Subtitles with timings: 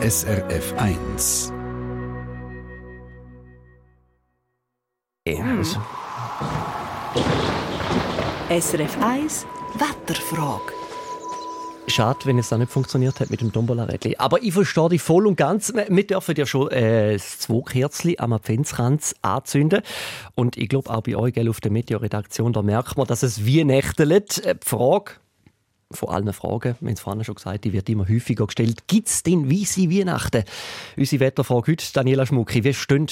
[0.00, 1.52] SRF 1.
[8.48, 10.72] SRF 1 Wetterfrage.
[11.88, 14.14] Schade, wenn es da nicht funktioniert hat mit dem Tombola-Rädchen.
[14.20, 15.74] Aber ich verstehe dich voll und ganz.
[15.74, 19.82] Wir dürfen ja schon äh, das Kerzchen am Adventskranz anzünden.
[20.36, 23.44] Und ich glaube auch bei euch gell, auf der Meteor-Redaktion, da merkt man, dass es
[23.44, 24.44] wie nächtelt.
[24.46, 25.14] Äh, die Frage
[25.90, 28.86] von allen Fragen, wir haben es vorhin schon gesagt, die wird immer häufiger gestellt.
[28.88, 30.44] Gibt es denn weisse Weihnachten?
[30.96, 33.06] Unsere Wetterfrage heute, Daniela Schmucki, wie stehen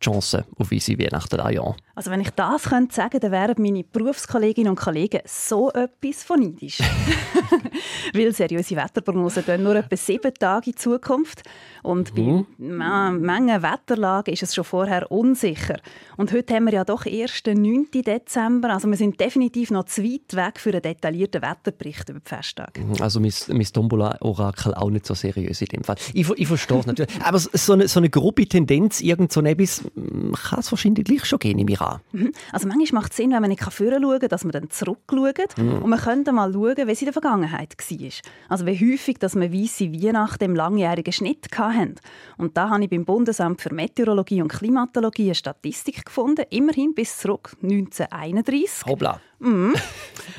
[0.00, 1.76] die Chancen auf weisse Weihnachten dieses Jahr?
[1.94, 6.40] Also wenn ich das könnte sagen, dann wären meine Berufskolleginnen und Kollegen so etwas von
[6.40, 6.78] neidisch.
[8.14, 11.42] Weil seriöse Wetterprognosen gehen nur etwa sieben Tage in Zukunft.
[11.82, 12.46] Und mhm.
[12.58, 15.80] bei Mengen Wetterlagen ist es schon vorher unsicher.
[16.16, 18.02] Und heute haben wir ja doch erst den 9.
[18.04, 18.70] Dezember.
[18.74, 22.80] Also wir sind definitiv noch zu weit weg für einen detaillierten Wetterbericht über die Festtage.
[22.80, 23.02] Mhm.
[23.02, 25.96] Also mein, mein Tombola-Orakel auch nicht so seriös in dem Fall.
[26.12, 27.12] Ich, ich verstehe es natürlich.
[27.22, 31.38] Aber so eine, so eine grobe Tendenz, irgend so etwas, kann es wahrscheinlich gleich schon
[31.38, 32.00] gehen, nehme ich an.
[32.12, 32.32] Mhm.
[32.52, 35.56] Also manchmal macht es Sinn, wenn man nicht vorher schauen kann, dass man dann zurückschaut.
[35.56, 35.82] Mhm.
[35.82, 38.10] Und man könnte mal schauen, wie es in der Vergangenheit war.
[38.48, 41.94] Also wie häufig, dass wir weisse Weihnachten im langjährigen Schnitt hatten.
[42.36, 47.18] Und da habe ich beim Bundesamt für Meteorologie und Klimatologie eine Statistik gefunden, immerhin bis
[47.18, 48.86] zurück 1931.
[48.86, 49.20] Hoppla.
[49.40, 49.74] Mhm.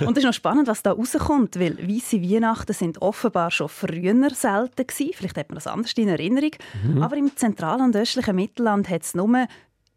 [0.00, 4.30] Und es ist noch spannend, was da rauskommt, weil weisse Weihnachten sind offenbar schon früher
[4.30, 5.12] selten gewesen.
[5.14, 6.50] Vielleicht hat man das anders in Erinnerung.
[6.84, 7.02] Mhm.
[7.02, 9.46] Aber im zentralen und östlichen Mittelland hat es nur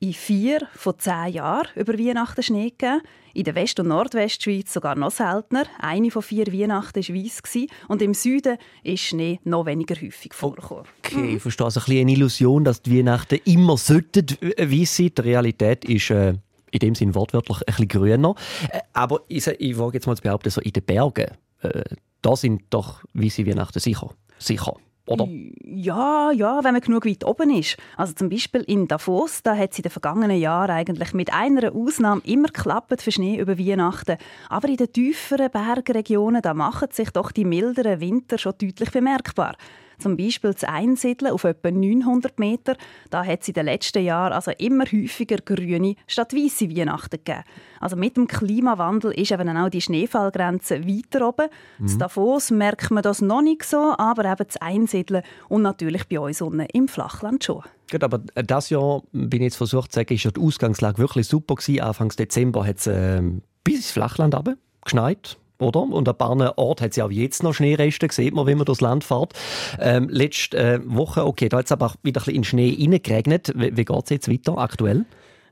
[0.00, 3.00] in vier von zehn Jahren über Weihnachten Schnee gegeben.
[3.32, 5.64] In der West- und Nordwestschweiz sogar noch seltener.
[5.80, 7.42] Eine von vier Weihnachten war weiss.
[7.88, 10.84] Und im Süden ist Schnee noch weniger häufig vorgekommen.
[10.98, 11.64] Okay, ich verstehe.
[11.64, 15.12] Also ein eine Illusion, dass die Weihnachten immer sollten weiss sein.
[15.16, 16.10] Die Realität ist...
[16.10, 16.34] Äh
[16.74, 18.34] in dem Sinne wortwörtlich ein bisschen grüner.
[18.70, 21.30] Äh, aber ich, ich wage jetzt mal zu behaupten, so in den Bergen,
[21.62, 21.82] äh,
[22.22, 24.10] da sind doch weisse Weihnachten sicher.
[24.38, 24.74] Sicher
[25.06, 25.28] oder?
[25.62, 27.76] Ja, ja, wenn man genug weit oben ist.
[27.96, 31.74] Also zum Beispiel in Davos, da hat es in den vergangenen Jahren eigentlich mit einer
[31.74, 34.16] Ausnahme immer geklappt für Schnee über Weihnachten.
[34.48, 39.56] Aber in den tieferen Bergregionen, da machen sich doch die milderen Winter schon deutlich bemerkbar.
[39.98, 42.76] Zum Beispiel das Einsiedeln auf etwa 900 Meter.
[43.10, 47.44] Da hat es in den letzten Jahren also immer häufiger grüne statt weiße Weihnachten gegeben.
[47.80, 51.48] Also mit dem Klimawandel ist eben auch die Schneefallgrenze weiter oben.
[51.78, 51.86] Mhm.
[51.86, 56.18] In Davos merkt man das noch nicht so, aber eben das Einsiedeln und natürlich bei
[56.18, 57.62] uns unten im Flachland schon.
[57.90, 61.26] Gut, aber das Jahr, bin ich jetzt versucht zu sagen, ist ja die Ausgangslage wirklich
[61.26, 61.80] super gewesen.
[61.80, 63.22] Anfang Dezember hat es äh,
[63.62, 64.34] bis ins Flachland
[64.82, 65.80] geschneit oder?
[65.80, 68.64] Und ein paar Orten hat es ja auch jetzt noch Schneereste, sieht man, wenn man
[68.66, 69.32] durchs Land fährt.
[69.80, 72.76] Ähm, letzte äh, Woche, okay, da hat es aber auch wieder ein bisschen in Schnee
[72.78, 73.52] reingeregnet.
[73.54, 75.04] Wie, wie geht es jetzt weiter aktuell?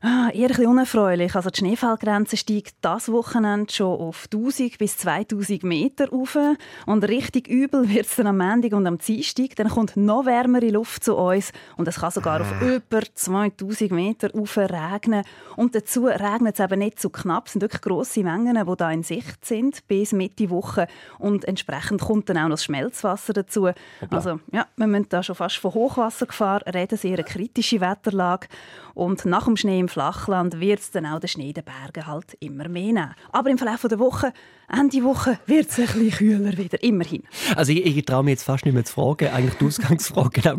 [0.05, 1.33] Ah, eher ein bisschen unerfreulich.
[1.33, 6.37] Also die Schneefallgrenze steigt das Wochenende schon auf 1000 bis 2000 Meter auf.
[6.85, 9.55] Und richtig übel wird es dann am Montag und am Dienstag.
[9.55, 12.65] Dann kommt noch wärmere Luft zu uns und es kann sogar auf ah.
[12.65, 15.23] über 2000 Meter regnen.
[15.55, 17.45] Und dazu regnet es eben nicht zu so knapp.
[17.45, 20.87] Es sind wirklich grosse Mengen, die da in Sicht sind bis Mitte Woche.
[21.17, 23.67] Und entsprechend kommt dann auch noch das Schmelzwasser dazu.
[23.67, 24.17] Hoppla.
[24.17, 26.97] Also ja, wir müssen da schon fast von Hochwassergefahr reden.
[26.97, 28.49] Sehr eine kritische Wetterlage.
[28.95, 32.07] Und nach dem Schnee im Flachland wird es dann auch den Schnee in den Bergen
[32.07, 33.15] halt immer mehr nehmen.
[33.31, 34.33] Aber im Verlauf der Woche,
[34.67, 37.23] Ende Woche, wird es ein bisschen kühler wieder, immerhin.
[37.55, 40.41] Also ich, ich traue mich jetzt fast nicht mehr zu fragen, eigentlich die Ausgangsfrage.
[40.43, 40.57] Genau.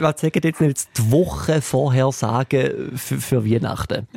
[0.00, 4.08] Was sagen jetzt nicht die Woche vorher sagen für, für Weihnachten?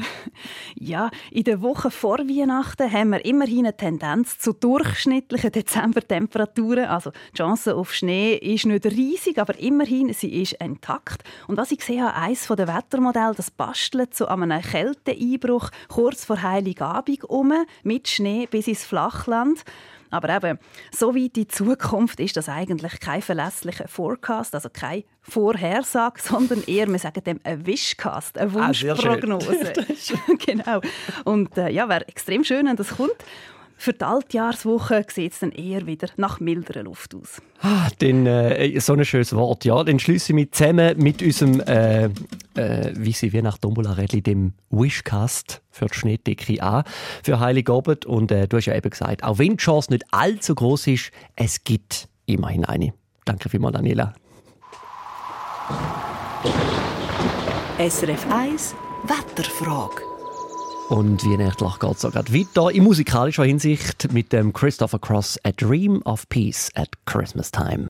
[0.76, 6.86] Ja, in der Woche vor Weihnachten haben wir immerhin eine Tendenz zu durchschnittlichen Dezembertemperaturen.
[6.86, 11.24] Also die Chance auf Schnee ist nicht riesig, aber immerhin sie ist intakt.
[11.48, 17.24] Und was ich sehe, eines der Wettermodelle, das bastelt zu einem Kälteeinbruch kurz vor Heiligabend
[17.24, 17.52] um,
[17.82, 19.64] mit Schnee bis ins Flachland.
[20.12, 20.60] Aber eben,
[20.92, 26.62] so weit in die Zukunft ist das eigentlich kein verlässlicher Forecast, also keine Vorhersage, sondern
[26.66, 29.74] eher, wir sagen dem, ein Wishcast, eine ah, Wunschprognose.
[29.76, 30.82] Ah, genau.
[31.24, 33.16] Und äh, ja, wäre extrem schön, wenn das kommt.
[33.82, 37.42] Für die Altjahrswoche sieht es dann eher wieder nach milderer Luft aus.
[37.62, 39.84] Ah, dann, äh, so ein schönes Wort, ja.
[39.84, 44.22] Dann schließe ich mich zusammen mit unserem, äh, äh, wie sie wie nach Dombola Rädli,
[44.22, 46.84] dem Wishcast für die Schneedecke an,
[47.24, 48.06] für Heiligabend.
[48.06, 51.12] Und äh, du hast ja eben gesagt, auch wenn die Chance nicht allzu groß ist,
[51.36, 52.94] es gibt immerhin eine.
[53.26, 54.14] Danke vielmals, Daniela.
[57.80, 58.76] SRF 1
[59.08, 60.11] Wetterfrage.
[60.92, 65.40] Und wie nächtlich geht es auch gerade weiter in musikalischer Hinsicht mit dem Christopher Cross
[65.44, 67.88] A Dream of Peace at Christmas Time.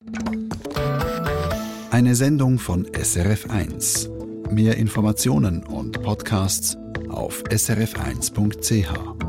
[1.89, 4.51] Eine Sendung von SRF1.
[4.51, 6.77] Mehr Informationen und Podcasts
[7.09, 9.20] auf srf1.ch.